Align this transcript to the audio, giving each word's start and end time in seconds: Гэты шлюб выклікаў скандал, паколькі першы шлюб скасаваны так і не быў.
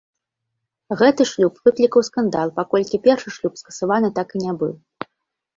Гэты 1.01 1.27
шлюб 1.31 1.59
выклікаў 1.69 2.01
скандал, 2.09 2.47
паколькі 2.57 3.01
першы 3.05 3.29
шлюб 3.37 3.53
скасаваны 3.63 4.09
так 4.17 4.27
і 4.37 4.43
не 4.47 4.53
быў. 4.65 4.73